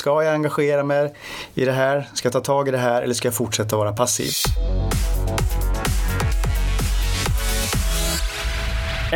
[0.00, 1.14] Ska jag engagera mig
[1.54, 2.08] i det här?
[2.14, 4.32] Ska jag ta tag i det här eller ska jag fortsätta vara passiv?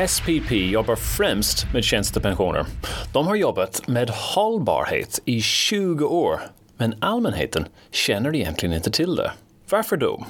[0.08, 2.66] SPP jobbar främst med tjänstepensioner.
[3.12, 6.40] De har jobbat med hållbarhet i 20 år,
[6.76, 9.32] men allmänheten känner egentligen inte till det.
[9.70, 10.26] Varför då?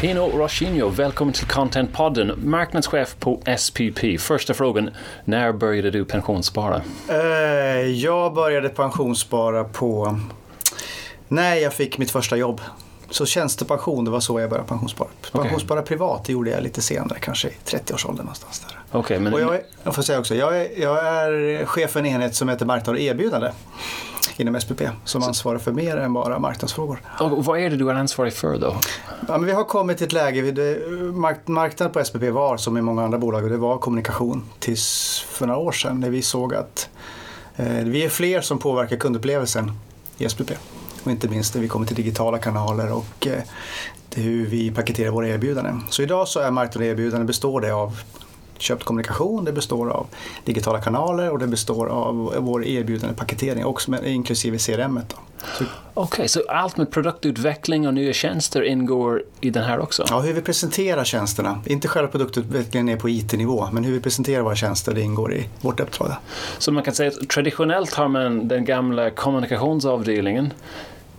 [0.00, 4.20] Pino Rochinho, välkommen till Contentpodden, marknadschef på SPP.
[4.20, 4.90] Första frågan,
[5.24, 6.82] när började du pensionsspara?
[7.08, 7.16] Eh,
[7.90, 10.18] jag började pensionsspara på
[11.28, 12.60] när jag fick mitt första jobb.
[13.10, 15.08] Så tjänstepension, det var så jag började pensionsspara.
[15.32, 15.88] Pensionsspara okay.
[15.88, 18.98] privat, det gjorde jag lite senare, kanske i 30-årsåldern någonstans där.
[18.98, 19.34] Okay, men...
[19.34, 22.34] Och jag, är, jag får säga också, jag är, jag är chef för en enhet
[22.34, 23.50] som heter marknad och erbjudande
[24.36, 27.00] inom SPP som ansvarar för mer än bara marknadsfrågor.
[27.20, 28.76] Och vad är det du är ansvarig för då?
[29.28, 32.78] Ja, men vi har kommit till ett läge, det, mark, marknaden på SPP var som
[32.78, 36.54] i många andra bolag, det var kommunikation tills för några år sedan när vi såg
[36.54, 36.88] att
[37.56, 39.72] eh, vi är fler som påverkar kundupplevelsen
[40.18, 40.50] i SPP.
[41.04, 43.42] Och inte minst när vi kommer till digitala kanaler och eh,
[44.14, 45.82] hur vi paketerar våra erbjudanden.
[45.90, 47.98] Så idag så är marknaden erbjudanden består det av
[48.64, 50.06] köpt kommunikation, det består av
[50.44, 55.00] digitala kanaler och det består av vår erbjudande paketering, också med, inklusive CRM.
[55.54, 60.04] Okej, okay, så allt med produktutveckling och nya tjänster ingår i den här också?
[60.08, 61.60] Ja, hur vi presenterar tjänsterna.
[61.66, 65.48] Inte själva produktutvecklingen är på IT-nivå, men hur vi presenterar våra tjänster det ingår i
[65.60, 66.10] vårt uppdrag.
[66.58, 70.52] Så man kan säga att traditionellt har man den gamla kommunikationsavdelningen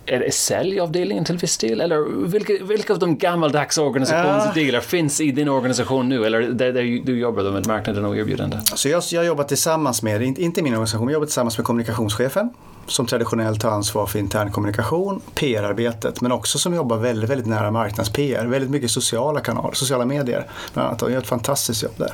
[0.05, 1.81] är det säljavdelningen till viss del?
[1.81, 4.81] Eller vilka, vilka av de gammaldags organisationsdelar ja.
[4.81, 6.25] finns i din organisation nu?
[6.25, 8.57] Eller där, där du jobbar med marknaden och erbjudande?
[8.75, 12.49] Så jag, jag jobbar tillsammans med, inte min organisation, jag jobbar tillsammans med kommunikationschefen
[12.87, 17.71] som traditionellt tar ansvar för intern kommunikation, PR-arbetet, men också som jobbar väldigt, väldigt nära
[17.71, 22.13] marknads-PR, väldigt mycket sociala kanaler, sociala medier bland annat och gör ett fantastiskt jobb där.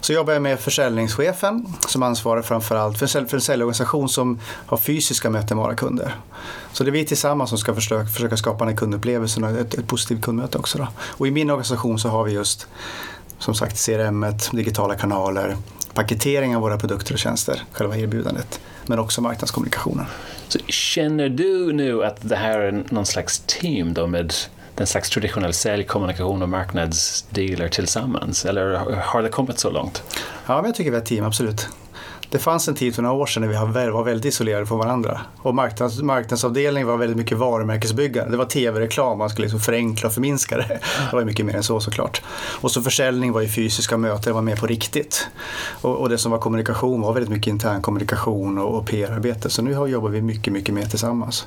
[0.00, 5.56] Så jobbar jag med försäljningschefen som ansvarar framförallt för, en säljorganisation som har fysiska möten
[5.56, 6.14] med våra kunder.
[6.72, 10.22] Så det vi tillsammans som ska försöka, försöka skapa den kundupplevelsen och ett, ett positivt
[10.22, 10.78] kundmöte också.
[10.78, 10.88] Då.
[10.98, 12.66] Och i min organisation så har vi just
[13.38, 15.56] som sagt CRM, digitala kanaler,
[15.94, 20.06] paketering av våra produkter och tjänster, själva erbjudandet, men också marknadskommunikationen.
[20.48, 24.34] Så känner du nu att det här är någon slags team då med
[24.74, 28.44] den slags traditionell säljkommunikation och marknadsdelar tillsammans?
[28.44, 30.02] Eller har det kommit så långt?
[30.46, 31.68] Ja, men jag tycker vi är ett team, absolut.
[32.30, 35.20] Det fanns en tid för några år sedan när vi var väldigt isolerade från varandra.
[35.38, 38.30] Och marknads, marknadsavdelningen var väldigt mycket varumärkesbyggande.
[38.30, 40.80] Det var tv-reklam, man skulle liksom förenkla och förminska det.
[41.10, 42.22] Det var mycket mer än så såklart.
[42.60, 45.28] Och så försäljning var ju fysiska möten, det var mer på riktigt.
[45.80, 49.50] Och, och det som var kommunikation var väldigt mycket intern kommunikation och, och PR-arbete.
[49.50, 51.46] Så nu jobbar vi mycket, mycket mer tillsammans.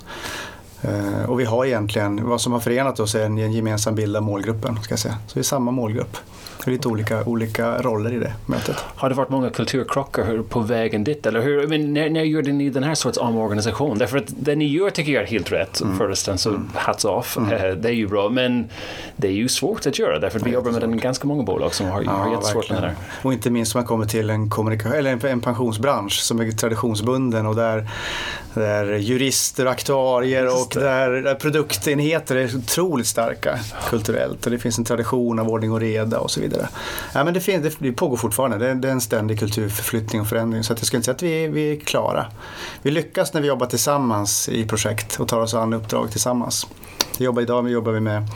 [0.86, 4.16] Uh, och vi har egentligen, vad som har förenat oss är en, en gemensam bild
[4.16, 4.80] av målgruppen.
[4.84, 5.18] Ska jag säga.
[5.28, 6.18] Så vi är samma målgrupp
[6.66, 8.76] lite olika, olika roller i det mötet.
[8.96, 11.26] Har det varit många kulturkrockar på vägen dit?
[11.26, 13.98] Eller hur, men när, när gjorde ni den här sorts omorganisation?
[13.98, 15.82] Därför att det ni gör tycker jag är helt rätt.
[15.82, 15.98] Mm.
[15.98, 16.70] Förresten så mm.
[16.76, 17.38] hats off.
[17.38, 17.52] Mm.
[17.52, 18.30] Uh, det är ju bra.
[18.30, 18.70] Men
[19.16, 21.74] det är ju svårt att göra därför att vi jobbar med den ganska många bolag
[21.74, 22.96] som har, ja, har jättesvårt med det där.
[23.22, 24.52] Och inte minst om man kommer till en,
[24.94, 27.90] eller en, en pensionsbransch som är traditionsbunden och där,
[28.54, 33.60] där jurister, aktuarier och där, där produktenheter är otroligt starka
[33.90, 34.46] kulturellt.
[34.46, 36.70] Och det finns en tradition av ordning och reda och så vidare.
[37.14, 40.28] Ja, men det, finns, det pågår fortfarande, det är, det är en ständig kulturförflyttning och
[40.28, 40.64] förändring.
[40.64, 42.26] Så att jag skulle inte säga att vi, vi är klara.
[42.82, 46.68] Vi lyckas när vi jobbar tillsammans i projekt och tar oss an uppdrag tillsammans.
[47.20, 48.28] Vi jobbar idag vi jobbar med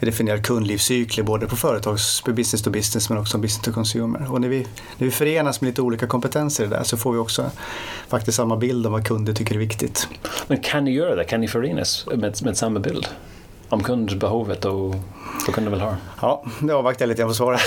[0.00, 4.32] definierad kundlivscykler både på företags, business to business men också business to consumer.
[4.32, 4.58] Och när vi,
[4.98, 7.50] när vi förenas med lite olika kompetenser i det där så får vi också
[8.08, 10.08] faktiskt samma bild om vad kunder tycker är viktigt.
[10.46, 11.24] Men kan ni göra det?
[11.24, 13.06] Kan ni förenas med, med samma bild?
[13.68, 14.94] Om kundbehovet och
[15.46, 15.96] vad kunde väl ha?
[16.20, 17.60] Ja, det avvaktar jag lite grann på svaret.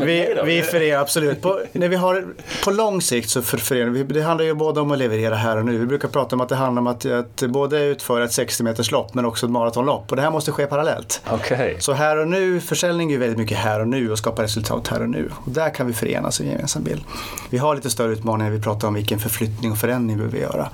[0.00, 1.42] vi, vi förenar absolut.
[1.42, 2.26] På, när vi har,
[2.64, 5.64] på lång sikt så förenar vi, det handlar ju både om att leverera här och
[5.64, 5.78] nu.
[5.78, 8.90] Vi brukar prata om att det handlar om att, att både utföra ett 60 meters
[8.90, 10.10] lopp men också ett maratonlopp.
[10.10, 11.20] Och det här måste ske parallellt.
[11.32, 11.76] Okay.
[11.80, 14.88] Så här och nu, försäljning är ju väldigt mycket här och nu och skapa resultat
[14.88, 15.30] här och nu.
[15.34, 17.04] Och där kan vi förenas i en gemensam bild.
[17.50, 20.70] Vi har lite större utmaningar, vi pratar om vilken förflyttning och förändring vi behöver göra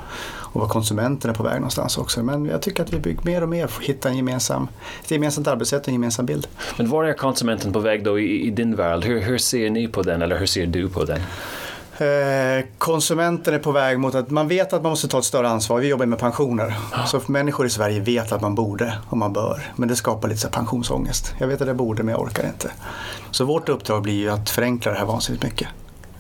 [0.53, 2.23] och var konsumenten är på väg någonstans också.
[2.23, 4.69] Men jag tycker att vi bygger mer och mer för att hitta en gemensam,
[5.05, 6.47] ett gemensamt arbetssätt och en gemensam bild.
[6.77, 9.05] Men var är konsumenten på väg då i, i din värld?
[9.05, 11.21] Hur, hur ser ni på den eller hur ser du på den?
[11.99, 15.49] Eh, konsumenten är på väg mot att man vet att man måste ta ett större
[15.49, 15.81] ansvar.
[15.81, 16.75] Vi jobbar med pensioner.
[17.07, 19.73] Så människor i Sverige vet att man borde och man bör.
[19.77, 21.35] Men det skapar lite så pensionsångest.
[21.39, 22.71] Jag vet att jag borde men jag orkar inte.
[23.31, 25.69] Så vårt uppdrag blir ju att förenkla det här vansinnigt mycket.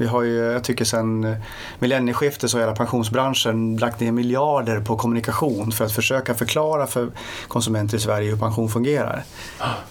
[0.02, 1.36] Vi har ju, jag tycker sen eh,
[1.78, 7.10] millennieskiftet så har hela pensionsbranschen lagt ner miljarder på kommunikation för att försöka förklara för
[7.48, 9.24] konsumenter i Sverige hur pension fungerar.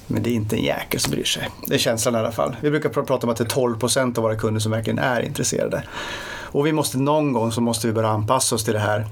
[0.08, 1.50] Men det är inte en jäkel som bryr sig.
[1.68, 2.56] Det är känslan i alla fall.
[2.62, 5.00] Vi brukar pr- prata om att det är 12 procent av våra kunder som verkligen
[5.00, 5.84] är intresserade.
[6.42, 9.08] Och vi måste någon gång så måste vi börja anpassa oss till det här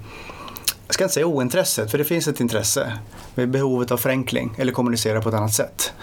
[0.88, 2.94] jag ska inte säga ointresset, för det finns ett intresse
[3.36, 5.94] med behovet av förenkling eller kommunicera på ett annat sätt.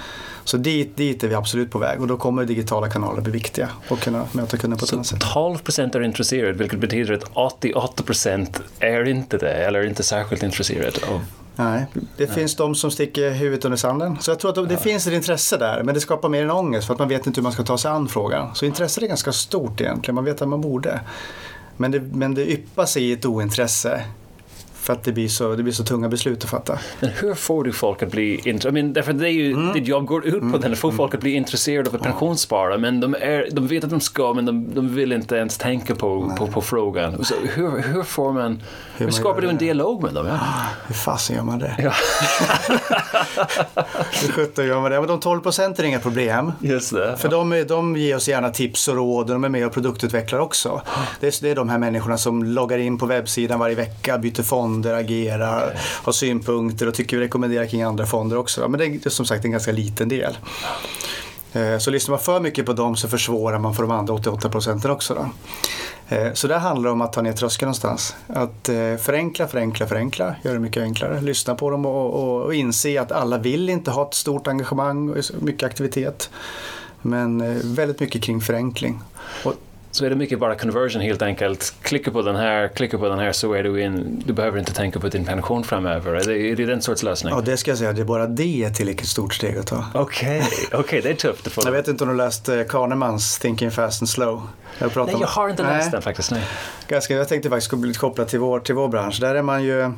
[0.47, 3.69] Så dit, dit är vi absolut på väg och då kommer digitala kanaler bli viktiga
[3.89, 5.21] och kunna möta kunder på ett annat sätt.
[5.33, 10.43] 12 procent är intresserade, vilket betyder att 88 procent är inte det, eller inte särskilt
[10.43, 11.21] intresserade av
[11.59, 14.17] Nej, det finns de som sticker huvudet under sanden.
[14.21, 16.87] Så jag tror att det finns ett intresse där, men det skapar mer en ångest
[16.87, 18.55] för att man vet inte hur man ska ta sig an frågan.
[18.55, 21.01] Så intresset är ganska stort egentligen, man vet att man borde.
[21.77, 24.05] Men det, men det yppar sig i ett ointresse
[24.87, 26.79] för att det blir, så, det blir så tunga beslut att fatta.
[27.01, 28.79] Men hur får du folk att bli intresserade?
[28.79, 29.73] I mean, därför det är ju, Mm.
[29.73, 32.79] ditt jobb går ut på det, att få folk att bli intresserade av att pensionsspara,
[32.79, 35.95] men de, är, de vet att de ska, men de, de vill inte ens tänka
[35.95, 37.25] på, på, på frågan.
[37.25, 38.63] Så hur, hur får man,
[38.97, 39.65] hur, man skapar du en det?
[39.65, 40.27] dialog med dem?
[40.27, 40.39] Ja?
[40.87, 41.75] Hur fasen gör man det?
[41.79, 41.93] Ja.
[44.23, 44.99] Hur sjutton gör man det?
[45.01, 46.53] Men de 12 procenten är inga problem.
[46.61, 47.17] Just det.
[47.19, 49.73] För de, är- de ger oss gärna tips och råd och de är med och
[49.73, 50.83] produktutvecklar också.
[51.21, 54.43] Det är, det är de här människorna som loggar in på webbsidan varje vecka, byter
[54.77, 58.69] fonder, agerar, har synpunkter och tycker vi rekommenderar kring andra fonder också.
[58.69, 60.39] Men det är som sagt en ganska liten del.
[61.53, 64.49] Eh, Så lyssnar man för mycket på dem så försvårar man för de andra 88
[64.49, 65.15] procenten också.
[65.15, 65.29] Då.
[66.17, 68.15] Eh, Så det handlar om att ta ner tröskeln någonstans.
[68.27, 71.21] Att eh, förenkla, förenkla, förenkla, göra det mycket enklare.
[71.21, 75.11] Lyssna på dem och, och, och inse att alla vill inte ha ett stort engagemang
[75.11, 76.31] och mycket aktivitet.
[77.03, 79.01] Men väldigt mycket kring förenkling.
[79.45, 79.55] Och
[79.97, 81.75] Så är det mycket bara conversion helt enkelt.
[81.83, 84.23] Klicka på den här, klicka på den här så är du in.
[84.27, 86.15] Du behöver inte tänka på din pension framöver.
[86.15, 87.35] Är det, är det den sorts lösning?
[87.35, 89.85] ja, det ska jag säga, det är bara det ett tillräckligt stort steg att ta.
[89.95, 91.65] Okej, okej, det är tufft att.
[91.65, 94.49] Jag vet inte om du har läst eh, Kahnemans Thinking Fast and Slow?
[94.79, 95.91] Jag, Nej, jag har inte läst Nej.
[95.91, 96.31] den faktiskt.
[96.31, 96.43] Nej.
[96.89, 99.19] Ganska, jag tänkte faktiskt bli kopplat till vår, till vår bransch.
[99.21, 99.93] Där är man ju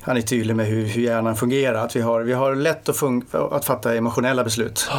[0.00, 1.84] han är tydlig med hur, hur hjärnan fungerar.
[1.84, 4.90] Att vi har, vi har lätt att, att fatta emotionella beslut.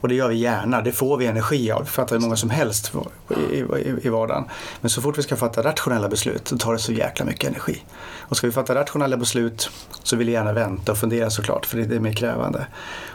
[0.00, 1.84] Och det gör vi gärna, det får vi energi av.
[1.84, 2.92] Det fattar hur många som helst
[3.52, 4.44] i, i, i vardagen.
[4.80, 7.82] Men så fort vi ska fatta rationella beslut så tar det så jäkla mycket energi.
[8.20, 9.70] Och ska vi fatta rationella beslut
[10.02, 12.66] så vill vi gärna vänta och fundera såklart för det är mer krävande.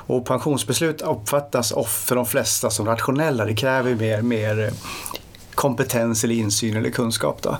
[0.05, 3.45] Och pensionsbeslut uppfattas off för de flesta som rationella.
[3.45, 4.73] Det kräver mer, mer eh,
[5.55, 7.41] kompetens eller insyn eller kunskap.
[7.41, 7.57] Då.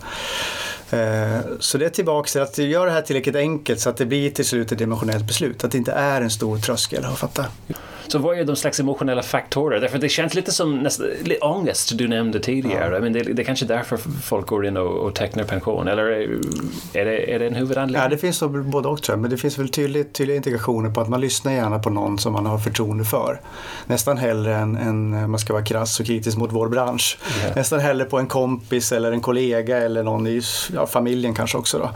[0.93, 4.05] Eh, Så det är tillbaka till att göra det här tillräckligt enkelt så att det
[4.05, 5.63] blir till slut ett emotionellt beslut.
[5.63, 7.45] Att det inte är en stor tröskel att fatta.
[8.07, 9.79] Så vad är de slags emotionella faktorer?
[9.81, 12.99] Därför det känns lite som nästa, lite ångest du nämnde tidigare.
[12.99, 15.87] Men det, det är kanske därför folk går in och, och tecknar pension.
[15.87, 16.03] Eller
[16.93, 18.03] är det, är det en huvudanledning?
[18.03, 19.21] Ja, det finns nog både och tror jag.
[19.21, 22.33] Men det finns väl tydligt, tydliga indikationer på att man lyssnar gärna på någon som
[22.33, 23.41] man har förtroende för.
[23.85, 27.17] Nästan hellre än, än man ska vara krass och kritisk mot vår bransch.
[27.43, 27.49] Ja.
[27.55, 30.41] Nästan hellre på en kompis eller en kollega eller någon i
[30.73, 31.77] ja, familjen kanske också.
[31.79, 31.89] Då.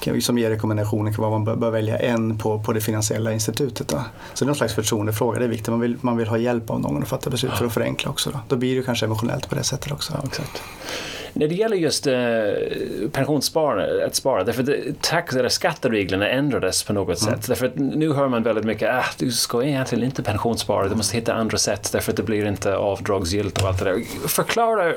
[0.00, 3.32] Kan- Som ger rekommendationer kring vad man bör, bör välja en på, på det finansiella
[3.32, 3.88] institutet.
[3.88, 3.96] Då.
[4.34, 5.68] Så det är någon slags förtroendefråga, det är viktigt.
[5.68, 8.30] Man vill, man vill ha hjälp av någon att fatta beslut för att förenkla också.
[8.30, 10.12] Då, då blir det kanske emotionellt på det sättet också.
[10.26, 10.62] Exakt.
[11.32, 12.14] När det gäller just eh,
[13.12, 17.46] pensionssparande, att spara, därför att det- tax eller skattereglerna ändrades på något sätt.
[17.46, 20.94] Därför att nu hör man väldigt mycket att ah, du ska egentligen inte pensionsspara, du
[20.94, 24.28] måste hitta andra sätt därför att det blir inte avdragsgillt och allt det där.
[24.28, 24.92] Förklara,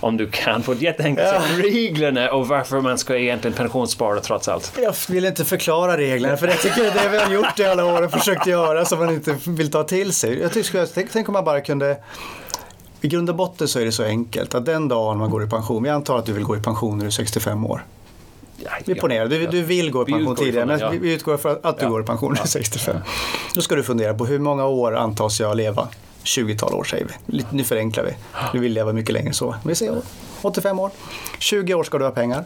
[0.00, 4.48] om du kan, på ett jätteenkelt sätt, reglerna och varför man ska egentligen pensionsspara trots
[4.48, 4.72] allt.
[4.82, 8.02] Jag vill inte förklara reglerna för jag tycker det vi har gjort i alla år
[8.04, 10.40] och försökt göra som man inte vill ta till sig.
[10.40, 11.96] Jag tycker, tänk om man bara kunde
[13.00, 15.46] i grund och botten så är det så enkelt att den dagen man går i
[15.46, 17.84] pension, vi antar att du vill gå i pension när du är 65 år.
[18.64, 20.90] Ja, Vi ponerar, du, du vill gå i pension tidigare men ja.
[21.00, 22.96] vi utgår från att du går i pension när du är 65.
[23.54, 25.88] Då ska du fundera på hur många år antas jag leva?
[26.24, 27.36] 20-tal år säger vi.
[27.36, 28.10] Lite- Nu förenklar vi.
[28.52, 29.54] Du vill leva mycket längre än så.
[29.64, 30.02] Vi säger
[30.42, 30.90] 85 år.
[31.38, 32.44] 20 år ska du ha pengar.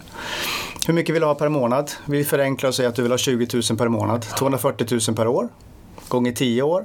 [0.86, 1.90] Hur mycket vill du ha per månad?
[2.04, 4.22] Vi förenklar och säger att du vill ha 20 000 per månad.
[4.38, 5.48] 240 000 per år.
[6.08, 6.84] Gånger 10 år.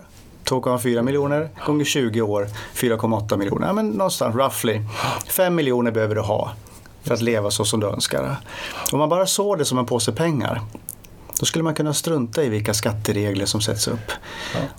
[0.50, 1.50] 2,4 miljoner.
[1.66, 2.48] Gånger 20 år.
[2.74, 3.68] 4,8 miljoner.
[3.68, 4.82] Ja, men någonstans roughly.
[5.30, 6.52] 5 miljoner behöver du ha
[7.04, 8.36] för att leva så som du önskar.
[8.92, 10.62] Om man bara såg det som en påse pengar
[11.40, 14.12] då skulle man kunna strunta i vilka skatteregler som sätts upp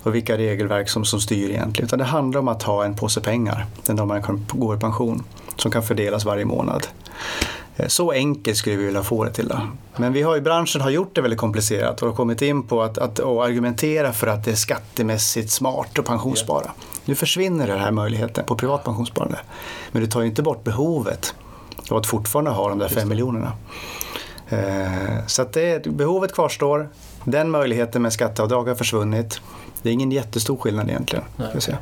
[0.03, 1.87] och vilka regelverk som, som styr egentligen.
[1.87, 4.77] Utan det handlar om att ha en påse pengar den dag man kan gå i
[4.77, 5.23] pension
[5.57, 6.87] som kan fördelas varje månad.
[7.81, 9.47] Eh, Så enkelt skulle vi vilja få det till.
[9.47, 9.59] Då.
[9.95, 12.81] Men vi har i branschen har gjort det väldigt komplicerat och har kommit in på
[12.81, 16.71] att, att argumentera för att det är skattemässigt smart att pensionsspara.
[17.05, 19.39] Nu försvinner den här möjligheten på privat pensionssparande.
[19.91, 21.35] Men du tar ju inte bort behovet
[21.89, 23.51] av att fortfarande ha de där fem miljonerna.
[24.49, 26.89] Eh, Så att det, behovet kvarstår.
[27.23, 29.41] Den möjligheten med skatteavdrag har försvunnit.
[29.81, 31.23] Det är ingen jättestor skillnad egentligen.
[31.59, 31.77] Säga.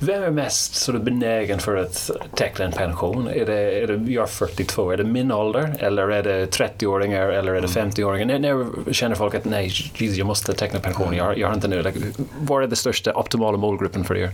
[0.00, 3.28] Vem är mest benägen för att teckna en pension?
[3.28, 7.28] Är det, är det, jag är 42, är det min ålder eller är det 30-åringar
[7.28, 8.26] eller är det 50-åringar?
[8.26, 9.64] När, när känner folk att nej,
[9.94, 11.82] Jesus, jag måste teckna pension, jag, jag har inte nu.
[11.82, 11.98] Like,
[12.40, 14.30] vad är det största optimala målgruppen för er?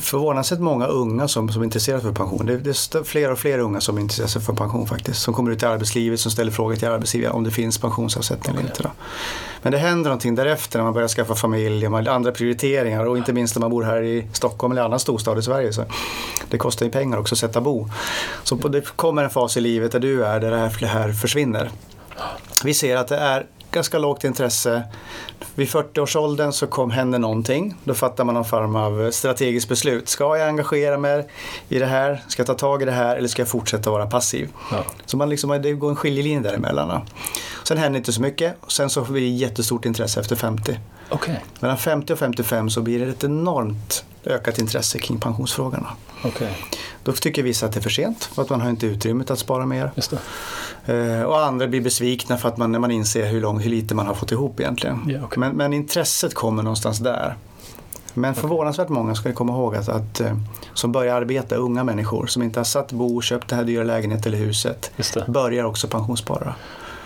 [0.00, 2.46] Förvånansvärt många unga som, som är intresserade för pension.
[2.46, 5.22] Det, det är fler och fler unga som är intresserade för pension faktiskt.
[5.22, 8.68] Som kommer ut i arbetslivet, som ställer frågor till arbetsgivaren om det finns pensionsavsättning eller
[8.68, 8.82] inte.
[8.82, 8.90] Då.
[9.62, 13.18] Men det händer någonting därefter när man börjar skaffa familj, man har andra prioriteringar och
[13.18, 15.72] inte minst när man bor här i Stockholm eller annan storstad i Sverige.
[15.72, 15.84] Så
[16.50, 17.88] det kostar ju pengar också att sätta bo.
[18.42, 20.86] Så på, det kommer en fas i livet där du är, där det här, det
[20.86, 21.70] här försvinner.
[22.64, 24.82] Vi ser att det är ganska lågt intresse.
[25.54, 27.74] Vid 40-årsåldern så kom, händer någonting.
[27.84, 30.08] Då fattar man någon form av strategiskt beslut.
[30.08, 31.28] Ska jag engagera mig
[31.68, 32.24] i det här?
[32.28, 33.16] Ska jag ta tag i det här?
[33.16, 34.48] Eller ska jag fortsätta vara passiv?
[34.70, 34.84] Ja.
[35.06, 37.00] Så man liksom, det går en skiljelinje däremellan.
[37.64, 38.56] Sen händer inte så mycket.
[38.68, 40.78] Sen så får vi jättestort intresse efter 50.
[41.08, 45.88] Okej, Mellan 50 och 55 så blir det ett enormt ökat intresse kring pensionsfrågorna.
[46.24, 46.56] okej,
[47.06, 49.38] Då tycker vissa att det är för sent för att man har inte utrymmet att
[49.38, 49.90] spara mer.
[49.94, 50.18] det.
[50.94, 53.94] Eh, och andra blir besvikna för att man, när man inser hur, lång, hur lite
[53.94, 55.02] man har fått ihop egentligen.
[55.06, 55.38] Ja, okej.
[55.38, 57.36] men, men intresset kommer någonstans där.
[58.14, 60.36] Men förvånansvärt många ska komma ihåg att, att eh,
[60.74, 64.34] som börjar arbeta, unga människor som inte har satt bo, köpt den här dyra lägenheten
[64.34, 65.24] eller huset, det.
[65.28, 66.54] börjar också pensionsspara.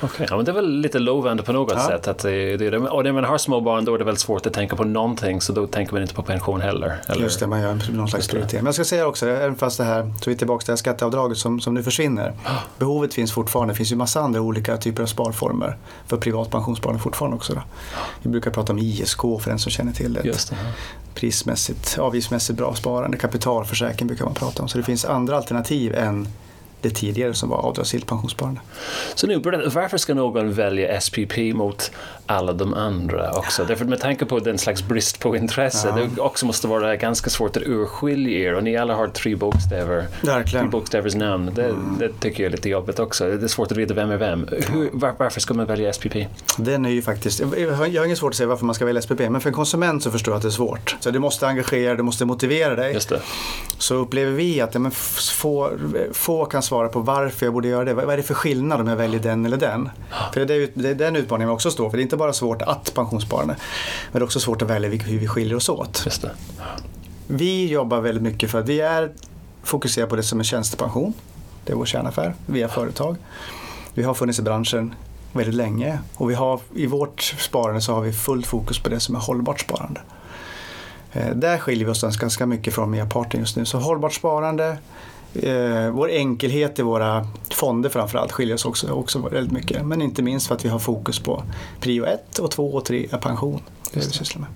[0.02, 1.86] Okej, ja, men det är väl lite lovande på något Ja.
[1.86, 2.08] sätt.
[2.08, 4.52] Att det, det, och när man har små barn då är det väldigt svårt att
[4.52, 7.00] tänka på någonting så då tänker man inte på pension heller.
[7.08, 7.22] Eller?
[7.22, 8.62] Just det, man gör någon slags prioritering.
[8.62, 10.72] Men jag ska säga också, även fast det här, så vi är tillbaka till det
[10.72, 12.32] här skatteavdraget som, som nu försvinner.
[12.78, 15.76] Behovet finns fortfarande, det finns ju massa andra olika typer av sparformer
[16.06, 17.54] för privat pensionssparande fortfarande också.
[17.54, 17.60] Då.
[18.22, 20.20] Vi brukar prata om ISK för den som känner till det.
[20.24, 20.56] Just det.
[20.64, 20.70] ja.
[21.14, 24.68] prismässigt, avgiftsmässigt bra sparande, kapitalförsäkring brukar man prata om.
[24.68, 26.28] Så det finns andra alternativ än
[26.82, 28.60] det tidigare som var avdragsgillt pensionssparande.
[29.14, 29.38] Så nu,
[29.74, 31.90] varför ska någon välja SPP mot
[32.30, 33.64] alla de andra också?
[33.64, 36.06] Därför med tanke på den slags brist på intresse, Ja.
[36.14, 40.06] det också måste vara ganska svart att urskilja er och ni alla har tre bokstäver.
[40.20, 40.70] Tre Verkligen.
[40.70, 41.50] bokstävers namn.
[41.54, 41.96] Det, Mm.
[41.98, 43.24] det tycker jag är lite jobbigt också.
[43.30, 44.48] Det är svårt att veta vem är vem.
[44.72, 46.26] Hur, var, varför ska man välja SPP?
[46.58, 49.20] Den är ju faktiskt, jag har, inget svårt att säga varför man ska välja SPP,
[49.30, 50.96] men för en konsument så förstår jag att det är svårt.
[51.00, 52.92] Så du måste engagera, du måste motivera dig.
[52.94, 53.20] Just det.
[53.78, 55.70] Så upplever vi att ja, men få,
[56.12, 57.94] få kan svara på varför jag borde göra det.
[57.94, 59.88] Vad är det för skillnad om jag väljer den eller den?
[60.34, 61.96] För det är, det är den utmaningen vi också står för.
[61.96, 63.56] Det är inte bara svårt att pensionssparande,
[64.12, 66.04] men det är också svårt att välja hur vi skiljer oss åt.
[67.26, 69.12] Vi jobbar väldigt mycket för att vi är
[69.62, 71.12] fokuserade på det som är tjänstepension.
[71.64, 73.16] Det är vår kärnaffär via företag.
[73.94, 74.94] Vi har funnits i branschen
[75.32, 79.00] väldigt länge och vi har, i vårt sparande så har vi fullt fokus på det
[79.00, 80.00] som är hållbart sparande.
[81.12, 83.64] Eh, där skiljer vi oss ganska mycket från merparten just nu.
[83.64, 84.78] Så hållbart sparande,
[85.34, 89.86] eh, vår enkelhet i våra fonder framförallt skiljer oss också, också väldigt mycket.
[89.86, 91.42] Men inte minst för att vi har fokus på
[91.80, 93.60] prio 1 och 2 och 3 är pension.
[93.82, 94.50] Det är det vi sysslar med.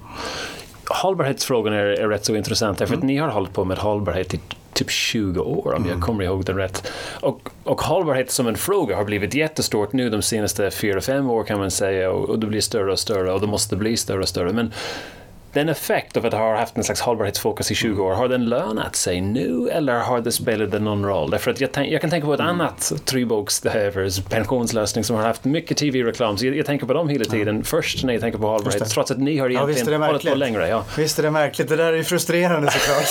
[0.88, 4.40] Hållbarhetsfrågan är, är rätt så intressant därför att ni har hållit på med hållbarhet i
[4.72, 6.92] typ 20 år om jag kommer ihåg det rätt.
[7.20, 11.58] Och, och hållbarhet som en fråga har blivit jättestort nu de senaste 4-5 år kan
[11.58, 14.28] man säga och, och det blir större och större och det måste bli större och
[14.28, 14.52] större.
[14.52, 14.72] Men
[15.54, 18.96] den effekt av att ha haft en slags hållbarhetsfokus i 20 år, har den lönat
[18.96, 21.30] sig nu eller har det spelat någon roll?
[21.30, 25.44] Därför att jag, tänk, jag kan tänka på ett annat trebokstävers pensionslösning som har haft
[25.44, 28.46] mycket tv-reklam, så jag, jag tänker på dem hela tiden först när jag tänker på
[28.46, 30.68] hållbarhet, Just trots att ni har Ja, egentligen det hållit på längre.
[30.68, 30.84] Ja.
[30.96, 33.06] Visst är det märkligt, det där är ju frustrerande såklart.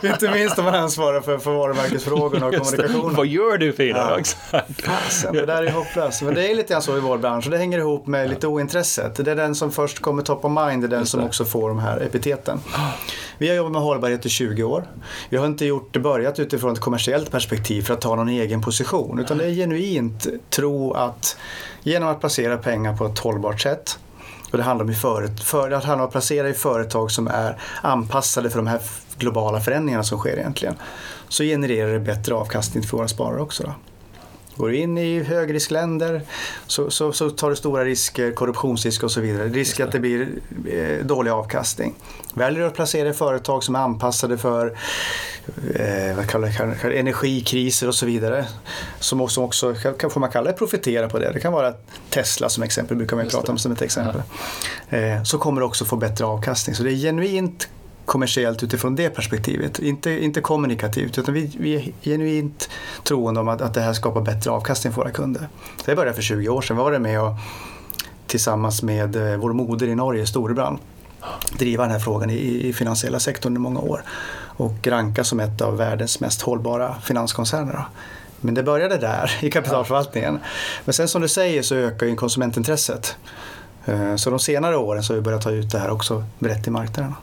[0.00, 3.14] Så, inte minst om man ansvarar för, för varumärkesfrågorna och Just kommunikationen.
[3.16, 4.20] Vad gör du Fina?
[4.50, 4.60] Ja.
[4.84, 6.22] Fasen, det där är hopplöst.
[6.22, 8.46] Men det är lite grann så i vår bransch och det hänger ihop med lite
[8.46, 9.24] ointresset.
[9.24, 11.26] Det är den som först kommer top of mind, det är den som det.
[11.26, 12.60] också får de här epiteten.
[13.38, 14.84] Vi har jobbat med hållbarhet i 20 år.
[15.28, 19.18] Vi har inte gjort börjat utifrån ett kommersiellt perspektiv för att ta någon egen position.
[19.18, 21.36] Utan det är genuint tro att
[21.82, 23.98] genom att placera pengar på ett hållbart sätt
[24.54, 27.58] och det handlar om, föret- för, det handlar om att placera i företag som är
[27.82, 28.80] anpassade för de här
[29.18, 30.74] globala förändringarna som sker egentligen.
[31.28, 33.62] Så genererar det bättre avkastning för våra sparare också.
[33.62, 33.74] Då.
[34.56, 36.22] Går du in i högriskländer
[36.66, 39.48] så, så, så tar du stora risker, korruptionsrisk och så vidare.
[39.48, 40.28] Risk att det blir
[40.70, 41.94] eh, dålig avkastning.
[42.34, 44.66] Väljer du att placera i företag som är anpassade för
[45.74, 48.46] eh, vad kallar, kallar, energikriser och så vidare.
[49.00, 51.30] Som också, också kan, får man kalla det profitera på det.
[51.32, 51.74] Det kan vara
[52.10, 54.22] Tesla som exempel, brukar man ju prata om som ett exempel.
[54.88, 56.76] Eh, så kommer du också få bättre avkastning.
[56.76, 57.68] Så det är genuint
[58.04, 59.78] kommersiellt utifrån det perspektivet.
[59.78, 62.70] Inte, inte kommunikativt utan vi, vi är genuint
[63.02, 65.48] troende om att, att det här skapar bättre avkastning för våra kunder.
[65.84, 66.76] Det började för 20 år sedan.
[66.76, 67.32] Vi var det med och
[68.26, 70.78] tillsammans med eh, vår moder i Norge, Storebrand,
[71.58, 74.02] driva den här frågan i, i finansiella sektorn i många år
[74.56, 77.84] och ranka som ett av världens mest hållbara finanskoncerner.
[78.40, 80.38] Men det började där i kapitalförvaltningen.
[80.84, 83.16] Men sen som du säger så ökar ju konsumentintresset.
[83.84, 86.66] Eh, så de senare åren så har vi börjat ta ut det här också brett
[86.66, 87.14] i marknaderna.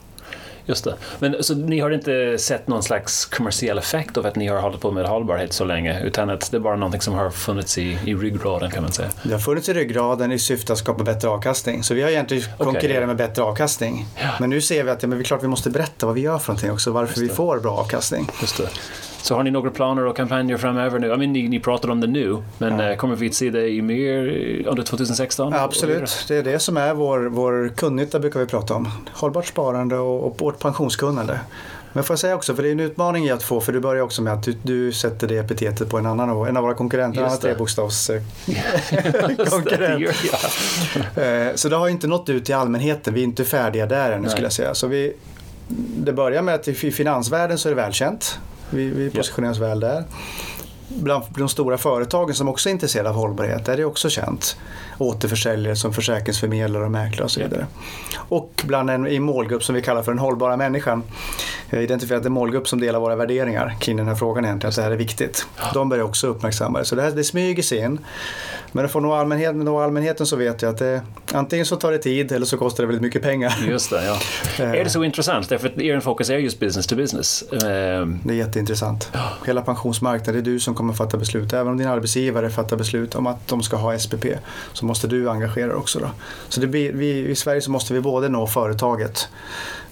[0.71, 0.95] Just det.
[1.19, 4.81] Men så ni har inte sett någon slags kommersiell effekt av att ni har hållit
[4.81, 7.97] på med hållbarhet så länge, utan att det är bara någonting som har funnits i,
[8.05, 9.09] i ryggraden kan man säga?
[9.23, 11.83] Det har funnits i ryggraden i syfte att skapa bättre avkastning.
[11.83, 12.65] Så vi har egentligen Okej.
[12.65, 14.05] konkurrerat med bättre avkastning.
[14.21, 14.29] Ja.
[14.39, 16.21] Men nu ser vi att ja, men det är klart vi måste berätta vad vi
[16.21, 18.29] gör för någonting också, varför vi får bra avkastning.
[18.41, 18.69] Just det.
[19.21, 21.07] Så har ni några planer och kampanjer framöver nu?
[21.07, 23.69] I mean, ni, ni pratar om det nu, men eh, kommer vi att se det
[23.69, 24.17] i mer
[24.67, 25.51] under 2016?
[25.53, 28.89] Ja, absolut, det är det som är vår, vår kundnytta brukar vi prata om.
[29.11, 31.39] Hållbart sparande och, och vårt pensionskunnande.
[31.93, 33.79] Men får jag säga också, för det är en utmaning i att få, för du
[33.79, 36.73] börjar också med att du, du sätter det epitetet på en annan, en av våra
[36.73, 37.47] konkurrenter, en annan Just det.
[37.47, 38.21] trebokstavs eh,
[39.49, 40.05] konkurrent.
[41.17, 43.13] Eh, Så det har inte nått ut till allmänheten.
[43.13, 44.29] Vi är inte färdiga där ännu Nej.
[44.31, 44.73] skulle jag säga.
[44.73, 45.13] Så vi,
[45.97, 48.39] det börjar med att i finansvärlden så är det välkänt.
[48.71, 50.03] Vi, vi positionerar oss väl där.
[50.87, 54.57] Bland de stora företagen som också är intresserade av hållbarhet är det också känt.
[54.97, 57.67] Återförsäljare som försäkringsförmedlare och mäklare och så vidare.
[58.15, 61.03] Och bland en i målgrupp som vi kallar för den hållbara människan.
[61.69, 64.75] Vi har identifierat en målgrupp som delar våra värderingar kring den här frågan egentligen, att
[64.75, 65.47] det här är viktigt.
[65.73, 66.85] De börjar också uppmärksamma det.
[66.85, 67.99] Så det, här, det smyger sig in.
[68.71, 71.01] Men för nå allmänheten, nå allmänheten så vet jag att det,
[71.31, 73.53] antingen så tar det tid eller så kostar det väldigt mycket pengar.
[73.69, 74.17] Just det, ja.
[74.59, 74.71] Eh.
[74.71, 75.49] Är det så intressant?
[75.49, 77.43] Därför att er fokus är just business to business.
[77.51, 79.11] Ehm, Det är jätteintressant.
[79.45, 81.53] Hela pensionsmarknaden, det är du som kommer fatta beslut.
[81.53, 84.25] Även om din arbetsgivare fattar beslut om att de ska ha SPP
[84.73, 85.99] så måste du engagera dig också.
[85.99, 86.09] Då.
[86.49, 89.29] Så det blir, vi, I Sverige så måste vi både nå företaget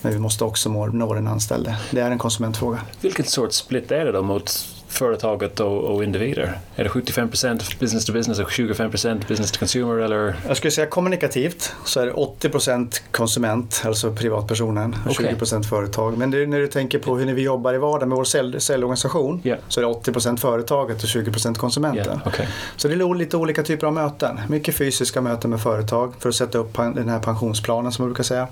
[0.01, 1.75] men vi måste också nå, den anställde.
[1.91, 2.79] Det är en konsumentfråga.
[3.01, 4.51] Vilken sorts split är det då mot
[4.88, 6.60] företaget och, och individer?
[6.75, 10.36] Är det 75% business to business och 25% business to consumer eller?
[10.48, 15.36] Jag skulle säga kommunikativt så är det 80% konsument, alltså privatpersonen, och Okej.
[15.39, 16.18] 20% företag.
[16.18, 19.41] Men det, när du tänker på hur vi jobbar i vardagen med vår sälj, säljorganisation
[19.44, 19.56] Ja.
[19.68, 22.20] så är det 80% företaget och 20% konsumenten.
[22.24, 22.48] Ja, okej.
[22.75, 24.39] Så det är lite olika typer av möten.
[24.50, 28.24] Mycket fysiska möten med företag för att sätta upp den här pensionsplanen som man brukar
[28.24, 28.48] säga.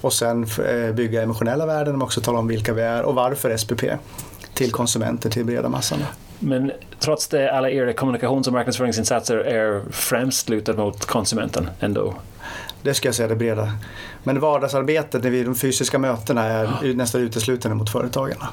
[0.00, 3.56] Och sen eh, bygga emotionella värden men också tala om vilka vi är och varför
[3.56, 3.82] SPP
[4.54, 5.98] till konsumenter, till breda massan.
[6.38, 12.14] Men trots det, alla era kommunikations och marknadsföringsinsatser är främst lutade mot konsumenten ändå.
[12.82, 13.72] Det ska jag säga det breda.
[14.22, 18.48] Men vardagsarbetet, när vi, de fysiska mötena är nästan uteslutande mot företagarna.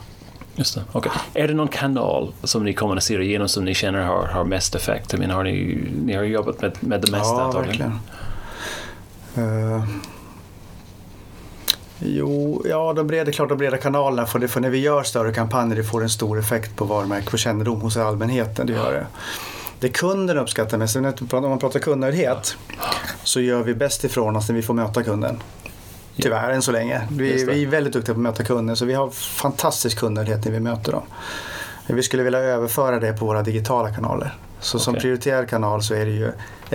[0.55, 0.83] Just det.
[0.91, 1.11] Okay.
[1.33, 5.13] Är det någon kanal som ni kommunicerar genom som ni känner har, har mest effekt?
[5.13, 7.99] Jag menar, har ni, ni har jobbat med, med det mesta ja, antagligen.
[9.33, 9.77] verkligen.
[9.77, 9.83] Eh,
[11.99, 15.33] jo, ja, de breda, klart de breda kanalerna, för, det, för när vi gör större
[15.33, 18.67] kampanjer det får en stor effekt på varumärke och kännedom hos allmänheten.
[18.67, 19.07] Det gör det.
[19.79, 20.95] Det kunden uppskattar mest,
[21.33, 22.57] om man pratar kundnöjdhet,
[23.23, 25.39] så gör vi bäst ifrån oss när vi får möta kunden.
[26.21, 27.01] Tyvärr än så länge.
[27.11, 30.51] Vi, vi är väldigt duktiga på att möta kunden så vi har fantastisk kundnöjdhet när
[30.51, 31.03] vi möter dem.
[31.87, 34.33] Vi skulle vilja överföra det på våra digitala kanaler.
[34.59, 35.01] Så som Okej.
[35.01, 36.31] prioriterad kanal så är det ju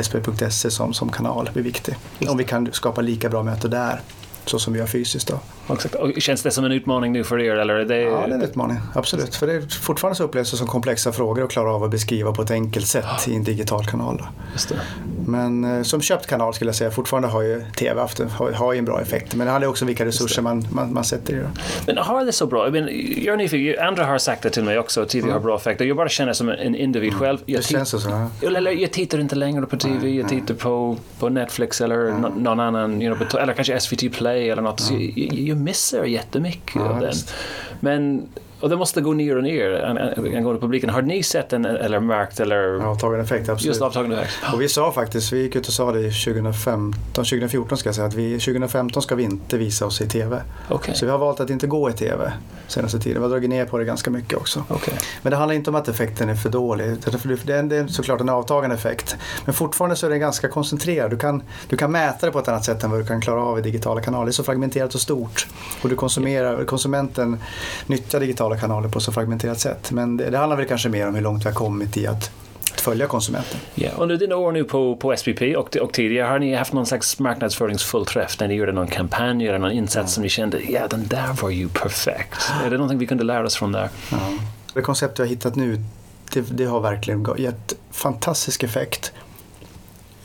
[0.06, 1.96] sp.se som, som kanal blir viktig.
[2.28, 4.00] Om vi kan skapa lika bra möte där
[4.46, 5.40] så som vi har fysiskt då.
[5.74, 5.94] Exakt.
[5.94, 7.54] Och känns det som en utmaning nu för er?
[7.56, 8.00] Eller är det...
[8.00, 8.76] Ja, det är en utmaning.
[8.94, 9.35] Absolut.
[9.35, 12.33] För det är fortfarande så upplevs det som komplexa frågor att klara av att beskriva
[12.33, 14.22] på ett enkelt sätt i en digital kanal.
[15.26, 18.72] Men eh, som köpt kanal skulle jag säga fortfarande har ju TV haft, har, har
[18.72, 19.35] ju en bra effekt.
[19.35, 21.50] Men det handlar också om vilka resurser man, man, man sätter i det.
[21.87, 22.64] Men har det så bra?
[22.64, 22.88] Jag, menar,
[23.24, 25.80] jag är nyfiken, andra har sagt det till mig också, att TV har bra effekt.
[25.80, 27.38] Jag bara känner som en individ själv.
[27.46, 28.28] Jag, Det känns så.
[28.40, 28.48] Ja.
[28.48, 32.61] eller, jag tittar inte längre på TV, jag tittar på, på Netflix eller nå- någon
[32.61, 34.80] annan, you know, eller kanske SVT Play eller något.
[34.80, 37.14] Så jag, jag missar jättemycket Ja, av den.
[37.80, 38.28] Men,
[38.60, 40.90] och det måste gå ner och ner an- an- angående publiken.
[40.90, 43.64] Har ni sett den eller märkt eller Avtagande effekt, absolut.
[43.68, 44.54] just avtagande effekt?
[44.54, 47.94] Och vi sa faktiskt, vi gick ut och sa det i 2015, 2014 ska jag
[47.94, 50.42] säga, att vi, 2015 ska vi inte visa oss i TV.
[50.68, 50.94] Okej.
[50.94, 52.32] Så vi har valt att inte gå i TV
[52.68, 53.18] senaste tiden.
[53.18, 54.64] Vi har dragit ner på det ganska mycket också.
[54.68, 54.94] Okej.
[55.22, 56.86] Men det handlar inte om att effekten är för dålig.
[56.86, 59.16] Det är, det är såklart en avtagande effekt.
[59.44, 61.10] Men fortfarande så är den ganska koncentrerad.
[61.10, 63.42] Du kan, du kan mäta det på ett annat sätt än vad du kan klara
[63.42, 64.24] av i digitala kanaler.
[64.26, 65.46] Det är så fragmenterat och stort.
[65.82, 67.38] Och du konsumerar, konsumenten
[67.86, 69.90] nyttjar digitala kanaler på så fragmenterat sätt.
[69.90, 72.30] Men det, det handlar väl kanske mer om hur långt vi har kommit i att,
[72.72, 73.60] att följa konsumenten.
[73.74, 76.86] Ja, under dina år nu på, på SPP och, och tidigare, har ni haft någon
[76.86, 81.06] slags marknadsföringsfullträff när ni gjorde någon kampanj eller någon insats som ni kände, ja den
[81.06, 82.50] där var ju perfekt.
[82.64, 83.88] Är det någonting vi kunde lära oss från där?
[84.10, 84.18] Ja.
[84.74, 85.84] Det koncept jag har hittat nu,
[86.32, 89.12] det, det har verkligen gett fantastisk effekt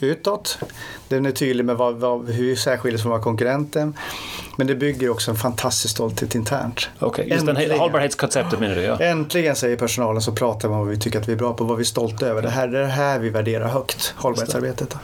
[0.00, 0.58] utåt.
[1.08, 3.94] Den är tydlig med vad, vad, hur särskiljer sig från konkurrenten.
[4.56, 6.88] Men det bygger också en fantastisk stolthet internt.
[6.98, 7.78] Okej, just den Äntligen.
[7.78, 8.82] hållbarhetskonceptet menar du?
[8.82, 9.00] Ja.
[9.00, 11.64] Äntligen säger personalen så pratar man om vad vi tycker att vi är bra på,
[11.64, 12.42] vad vi är stolta över.
[12.42, 14.96] Det här det är det här vi värderar högt, hållbarhetsarbetet.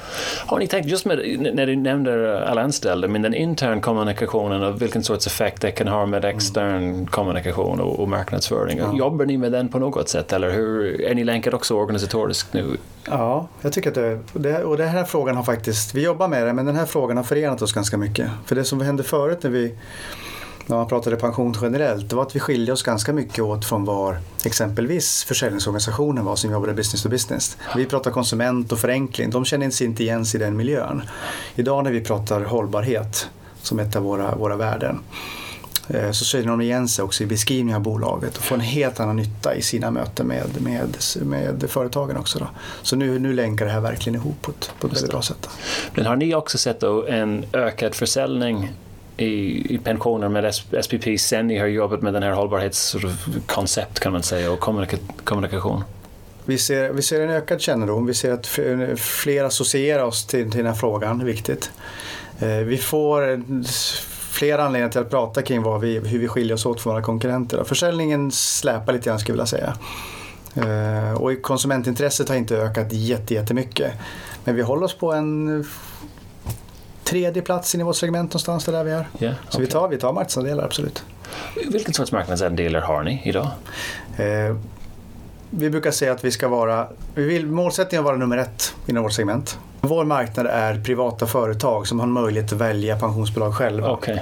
[0.46, 1.18] Har ni tänkt, just med,
[1.54, 5.88] när du nämnde alla anställda, men den intern kommunikationen och vilken sorts effekt det kan
[5.88, 8.96] ha med extern kommunikation och, och marknadsföring.
[8.96, 12.76] Jobbar ni med den på något sätt eller hur, är ni länkade också organisatoriskt nu?
[13.04, 16.46] Ja, jag tycker att det, det, och den här frågan har faktiskt, vi jobbar med
[16.46, 18.30] det, men den här frågan har förenat oss ganska mycket.
[18.46, 19.74] För det som hände förut när vi
[20.66, 23.84] när man pratade pension generellt, det var att vi skilde oss ganska mycket åt från
[23.84, 27.56] var exempelvis försäljningsorganisationen var som jobbade business to business.
[27.76, 31.02] Vi pratar konsument och förenkling, de känner sig inte igen sig i den miljön.
[31.54, 33.28] Idag när vi pratar hållbarhet
[33.62, 34.98] som ett av våra, våra värden
[36.12, 39.16] så känner de igen sig också i beskrivningen av bolaget och får en helt annan
[39.16, 42.38] nytta i sina möten med, med, med företagen också.
[42.38, 42.48] Då.
[42.82, 45.48] Så nu, nu länkar det här verkligen ihop på ett, på ett väldigt bra sätt.
[45.94, 48.72] Men har ni också sett en ökad försäljning
[49.16, 54.22] i, i pensioner med SPP sen ni har jobbat med den här hållbarhetskoncept kan man
[54.22, 55.84] säga och kommunika kommunikation?
[56.44, 58.46] Vi ser, vi ser en ökad kännedom, vi ser att
[58.96, 61.70] fler associerar oss till, till den här frågan, viktigt.
[62.38, 63.42] Eh, vi får
[64.32, 67.02] fler anledningar till att prata kring vad vi, hur vi skiljer oss åt från våra
[67.02, 67.64] konkurrenter.
[67.64, 69.74] Försäljningen släpar lite grann skulle jag vilja säga.
[70.54, 73.92] Eh, och konsumentintresset har inte ökat jättemycket.
[74.44, 75.64] Men vi håller oss på en
[77.04, 79.08] tredje plats i vårt segment någonstans där vi är.
[79.18, 81.04] Yeah, Så vi tar, vi tar marknadsandelar, absolut.
[81.72, 83.50] Vilken sorts marknadsandelar har ni idag?
[84.16, 84.56] Eh,
[85.50, 89.02] vi brukar säga att vi ska vara, vi vill målsättningen att vara nummer ett inom
[89.02, 89.58] vårt segment.
[89.84, 93.92] Vår marknad är privata företag som har möjlighet att välja pensionsbolag själva.
[93.92, 94.18] Okay.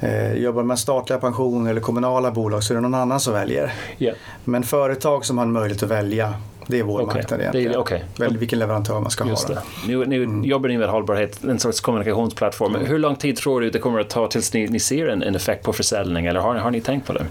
[0.00, 3.34] Eh, jobbar man med statliga pensioner eller kommunala bolag så är det någon annan som
[3.34, 3.72] väljer.
[3.98, 4.16] Yeah.
[4.44, 6.34] Men företag som har en möjlighet att välja
[6.66, 7.16] det är vår okay.
[7.16, 7.72] marknad egentligen.
[7.72, 8.00] Det okay.
[8.18, 9.54] Väl, vilken leverantör man ska Just ha.
[9.54, 9.62] Det.
[9.86, 10.44] Nu, nu mm.
[10.44, 12.74] jobbar ni med hållbarhet, en sorts kommunikationsplattform.
[12.74, 12.86] Mm.
[12.86, 15.34] Hur lång tid tror du det kommer att ta tills ni, ni ser en, en
[15.34, 17.26] effekt på försäljning eller har, har ni tänkt på det?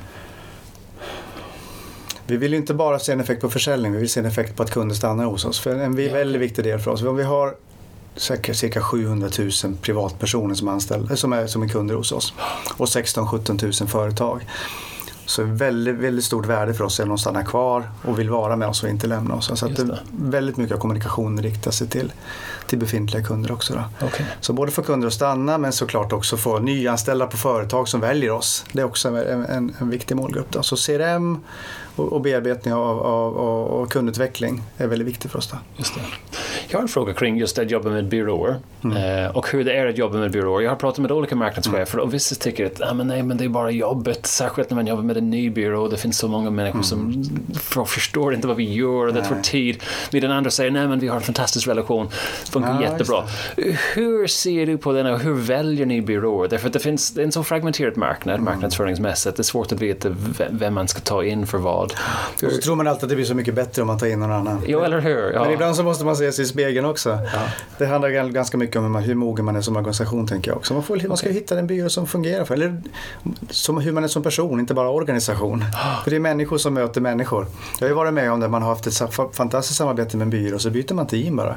[2.27, 4.63] Vi vill inte bara se en effekt på försäljning, vi vill se en effekt på
[4.63, 5.59] att kunder stannar hos oss.
[5.59, 7.03] För en väldigt viktig del för oss.
[7.03, 7.55] Om vi har
[8.17, 12.33] cirka 700 000 privatpersoner som, anställda, som, är, som är kunder hos oss
[12.77, 14.45] och 16-17 000 företag.
[15.27, 18.55] Så väldigt, väldigt stort värde för oss är att de stannar kvar och vill vara
[18.55, 19.59] med oss och inte lämna oss.
[19.59, 19.99] Så att det.
[20.11, 22.13] väldigt mycket av kommunikationen riktar sig till,
[22.67, 23.83] till befintliga kunder också.
[24.05, 24.25] Okay.
[24.41, 28.31] Så både för kunder att stanna men såklart också få nyanställda på företag som väljer
[28.31, 28.65] oss.
[28.71, 30.47] Det är också en, en, en viktig målgrupp.
[30.51, 30.63] Då.
[30.63, 31.39] Så CRM
[31.95, 35.51] och, och bearbetning av, av, av, av, kundutveckling är väldigt viktigt för oss.
[35.51, 35.57] Då.
[35.77, 36.01] Just det.
[36.75, 39.25] Jag har en fråga kring just att jobba med byråer mm.
[39.25, 40.63] eh, och hur det är att jobba med byråer.
[40.63, 43.45] Jag har pratat med olika marknadschefer och vissa tycker att ah, men nej, men det
[43.45, 45.87] är bara jobbet, särskilt när man jobbar med en ny byrå.
[45.87, 46.83] Det finns så många människor mm.
[46.83, 49.83] som förstår inte vad vi gör och det tar tid.
[50.11, 52.09] Medan andra säger nej, men vi har en fantastisk relation,
[52.51, 53.23] funkar ja, jättebra.
[53.93, 56.47] Hur ser du på den och hur väljer ni byråer?
[56.47, 58.45] Därför att det finns det är en så fragmenterad marknad mm.
[58.45, 59.37] marknadsföringsmässigt.
[59.37, 60.15] Det är svårt att veta
[60.49, 61.93] vem man ska ta in för vad.
[62.43, 64.19] Och så tror man alltid att det blir så mycket bättre om man tar in
[64.19, 64.61] någon annan.
[64.67, 65.33] Jo, eller hur?
[65.33, 65.43] Ja.
[65.43, 67.09] Men ibland så måste man se sig i spegeln också.
[67.09, 67.39] Ja.
[67.77, 70.73] Det handlar ganska mycket om hur mogen man är som organisation tänker jag också.
[70.73, 72.81] Man, får, man ska hitta en byrå som fungerar för eller
[73.49, 75.65] som, hur man är som person, inte bara organisation.
[76.03, 77.47] För det är människor som möter människor.
[77.79, 79.01] Jag har ju varit med om det, man har haft ett
[79.31, 81.55] fantastiskt samarbete med en byrå så byter man team bara.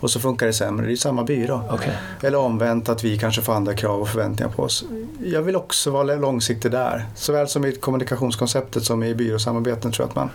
[0.00, 1.62] Och så funkar det sämre, det är samma byrå.
[1.72, 1.94] Okay.
[2.22, 4.84] Eller omvänt att vi kanske får andra krav och förväntningar på oss.
[5.24, 7.06] Jag vill också vara långsiktig där.
[7.14, 10.30] Såväl som i kommunikationskonceptet som i byråsamarbeten tror jag att man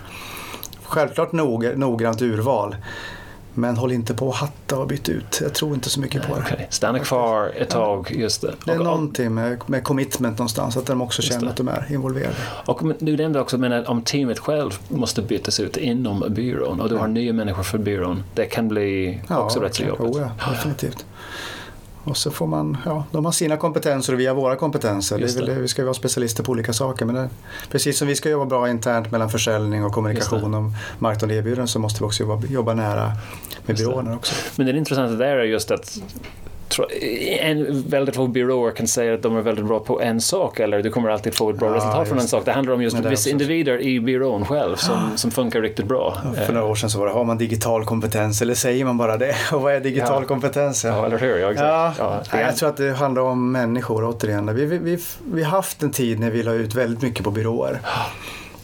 [0.92, 2.76] Självklart noggrant urval.
[3.54, 5.40] Men håll inte på att hatta och byta ut.
[5.42, 6.42] Jag tror inte så mycket på det.
[6.42, 6.66] Okay.
[6.70, 8.54] Stanna kvar ett tag, just det.
[8.66, 11.92] Det är och, någonting med, med commitment någonstans, att de också känner att de är
[11.92, 12.36] involverade.
[12.66, 16.96] Och du nämnde också men om teamet själv måste bytas ut inom byrån och du
[16.98, 20.16] har nya människor för byrån, det kan bli också ja, rätt så jobbigt.
[20.16, 21.06] Oh, ja, definitivt.
[22.04, 25.18] Och så får man, ja, de har sina kompetenser och vi har våra kompetenser.
[25.18, 25.46] Det.
[25.46, 27.06] Det vi ska vara specialister på olika saker.
[27.06, 27.30] Men det,
[27.72, 31.68] precis som vi ska jobba bra internt mellan försäljning och kommunikation om marknad och erbjudanden
[31.68, 33.12] så måste vi också jobba, jobba nära
[33.66, 34.36] med byråerna också.
[34.56, 36.02] Men det intressanta där är just att
[37.40, 40.84] en, väldigt få byråer kan säga att de är väldigt bra på en sak eller
[40.84, 42.46] du kommer alltid få ett bra ja, resultat från en sak.
[42.46, 46.18] Det handlar om just vissa individer i byrån själv som, som funkar riktigt bra.
[46.24, 48.98] Ja, för några år sedan så var det, har man digital kompetens eller säger man
[48.98, 49.36] bara det?
[49.54, 50.28] Och vad är digital ja.
[50.28, 50.84] kompetens?
[50.84, 51.38] Ja, eller hur?
[51.38, 52.00] Ja, exakt.
[52.00, 52.22] Ja.
[52.32, 54.56] Ja, jag tror att det handlar om människor återigen.
[54.56, 55.00] Vi, vi, vi,
[55.34, 57.80] vi har haft en tid när vi la ut väldigt mycket på byråer.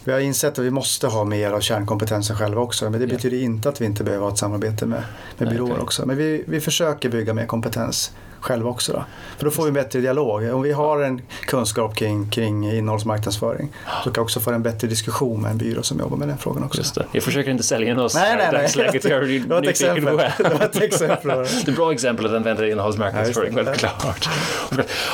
[0.07, 2.89] Vi har insett att vi måste ha mer av kärnkompetensen själva också.
[2.89, 5.03] Men det betyder inte att vi inte behöver ha ett samarbete med,
[5.37, 5.83] med byråer okay.
[5.83, 6.05] också.
[6.05, 8.93] Men vi, vi försöker bygga mer kompetens själva också.
[8.93, 9.05] Då.
[9.37, 10.53] För då får vi en bättre dialog.
[10.53, 13.69] Om vi har en kunskap kring, kring innehållsmarknadsföring
[14.03, 16.37] så kan vi också få en bättre diskussion med en byrå som jobbar med den
[16.37, 16.77] frågan också.
[16.77, 17.05] Just det.
[17.11, 18.61] Jag försöker inte sälja in oss nej, nej, nej.
[18.61, 19.03] dagsläget.
[19.03, 20.05] Jag är det var ett exempel.
[20.37, 21.37] Det var ett exempel.
[21.65, 24.29] det är bra exempel att använda innehållsmarknadsföring, ja, självklart.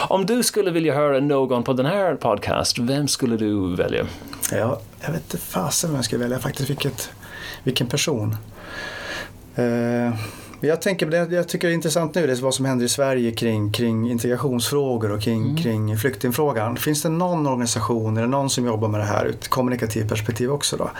[0.07, 4.05] Om du skulle vilja höra någon på den här podcast, vem skulle du välja?
[4.57, 6.69] Ja, jag vet inte fasen vem jag skulle välja faktiskt.
[6.69, 7.09] Vilket,
[7.63, 8.35] vilken person.
[9.59, 10.15] Uh,
[10.67, 12.89] Jag, tänker, det jag tycker det är intressant nu det är vad som händer i
[12.89, 15.57] Sverige kring, kring integrationsfrågor och kring, mm.
[15.57, 16.77] kring flyktingfrågan.
[16.77, 20.51] Finns det någon organisation eller någon som jobbar med det här ur ett kommunikativt perspektiv
[20.51, 20.91] också då?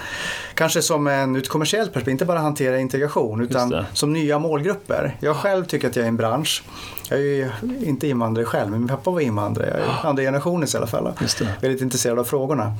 [0.54, 5.18] Kanske som en, ur ett kommersiellt perspektiv, inte bara hantera integration utan som nya målgrupper.
[5.20, 6.64] Jag själv tycker att jag är en bransch
[7.10, 7.50] jag är ju
[7.84, 9.70] inte invandrare själv, men min pappa var invandrare.
[9.70, 11.14] Jag är andra generationens i alla fall.
[11.62, 12.74] Väldigt intresserad av frågorna.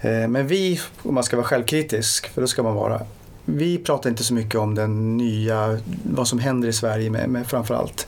[0.00, 3.02] Eh, men vi, om man ska vara självkritisk, för det ska man vara,
[3.44, 7.46] vi pratar inte så mycket om den nya, vad som händer i Sverige med, med
[7.46, 8.06] framförallt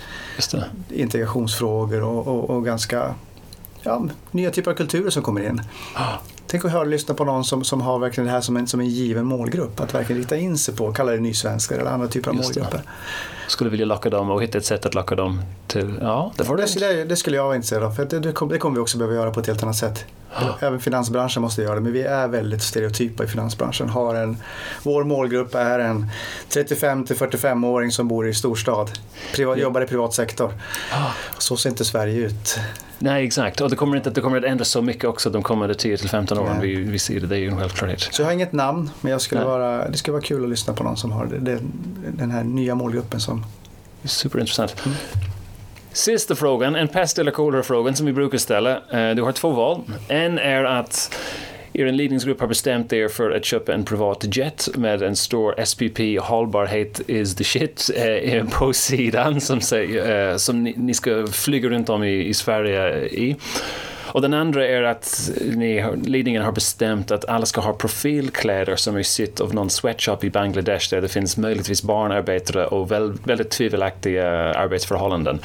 [0.88, 3.14] integrationsfrågor och, och, och ganska
[3.82, 5.62] ja, nya typer av kulturer som kommer in.
[5.94, 6.12] Ah.
[6.46, 8.66] Tänk att höra och lyssna på någon som, som har verkligen det här som en,
[8.66, 9.80] som en given målgrupp.
[9.80, 12.78] Att verkligen rikta in sig på, kalla det nysvenskar eller andra typer av Just målgrupper.
[12.78, 13.50] Det.
[13.50, 16.68] Skulle vilja locka dem och hitta ett sätt att locka dem till, ja, det, det,
[16.68, 17.90] skulle, jag, det skulle jag vara intresserad av.
[17.90, 20.04] För det, det kommer vi också behöva göra på ett helt annat sätt.
[20.60, 23.88] Även finansbranschen måste göra det, men vi är väldigt stereotypa i finansbranschen.
[23.88, 24.36] Har en,
[24.82, 26.10] vår målgrupp är en
[26.48, 28.90] 35 till 45-åring som bor i storstad,
[29.34, 30.52] privat, jobbar i privat sektor.
[31.38, 32.58] Så ser inte Sverige ut.
[32.98, 33.60] Nej, exakt.
[33.60, 36.08] Och det kommer inte det kommer att ändras så mycket också de kommande 10 till
[36.08, 36.60] 15 åren.
[36.60, 38.00] Vi, vi ser det, det är ju en självklarhet.
[38.00, 40.74] Så jag har inget namn, men jag skulle vara, det skulle vara kul att lyssna
[40.74, 41.58] på någon som har det,
[42.08, 43.44] den här nya målgruppen som...
[44.04, 44.86] Superintressant.
[44.86, 44.96] Mm.
[45.92, 48.70] Sista frågan, en pest eller kolera-frågan som vi brukar ställa.
[48.70, 49.80] Eh, du har två val.
[50.08, 51.18] En är att
[51.74, 56.26] er ledningsgrupp har bestämt er för att köpa en privat jet med en stor SPP
[56.28, 61.26] hållbarhet is the shit eh, eh, på sidan som, säger, eh, som ni, ni, ska
[61.26, 63.36] flyga runt om i, i Sverige i.
[64.12, 68.96] Och den andra är att ni, ledningen har bestämt att alla ska ha profilkläder som
[68.96, 74.30] är sytt av någon sweatshop i Bangladesh där det finns möjligtvis barnarbetare och väldigt tvivelaktiga
[74.54, 75.38] arbetsförhållanden.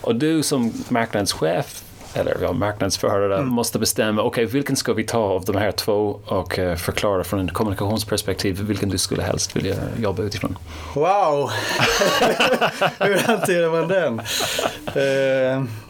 [0.00, 1.82] Och du som marknadschef
[2.14, 3.48] eller ja, marknadsförare mm.
[3.48, 7.24] måste bestämma, okej okay, vilken ska vi ta av de här två och uh, förklara
[7.24, 10.58] från en kommunikationsperspektiv vilken du skulle helst vilja jobba utifrån.
[10.94, 11.50] Wow!
[12.98, 14.20] Hur hanterar man den?
[15.60, 15.68] Uh...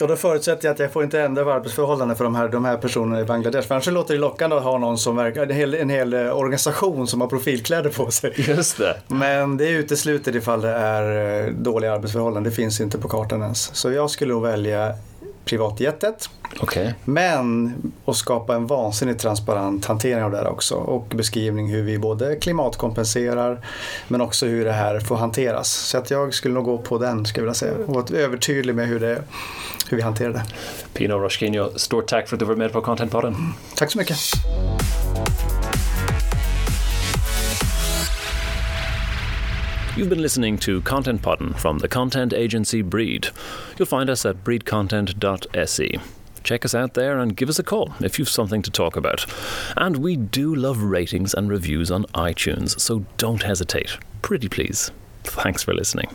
[0.00, 2.76] Och då förutsätter jag att jag får inte ändra arbetsförhållanden för de här, de här
[2.76, 3.68] personerna i Bangladesh.
[3.68, 6.38] För annars låter det lockande att ha någon som verkar, en hel, en hel eh,
[6.38, 8.32] organisation som har profilkläder på sig.
[8.36, 8.96] Just det.
[9.08, 12.44] Men det är uteslutet ifall det är dåliga arbetsförhållanden.
[12.50, 13.74] Det finns inte på kartan ens.
[13.74, 14.94] Så jag skulle nog välja
[15.44, 16.28] privatjetet.
[16.60, 16.92] Okay.
[17.04, 21.98] Men att skapa en vansinnigt transparent hantering av det här också och beskrivning hur vi
[21.98, 23.66] både klimatkompenserar
[24.08, 25.72] men också hur det här får hanteras.
[25.72, 28.74] Så att jag skulle nog gå på den skulle jag vilja säga och vara övertydlig
[28.74, 29.22] med hur, det,
[29.88, 30.44] hur vi hanterar det.
[30.94, 33.34] Pino Roschkinho, stort tack för att du var med på Contentpodden.
[33.74, 34.18] Tack så mycket.
[39.96, 43.28] You've been listening to Content Podden from the content agency Breed.
[43.78, 45.88] You'll find us at breedcontent.se.
[46.42, 49.24] Check us out there and give us a call if you've something to talk about.
[49.76, 53.96] And we do love ratings and reviews on iTunes, so don't hesitate.
[54.20, 54.90] Pretty please.
[55.22, 56.08] Thanks for listening.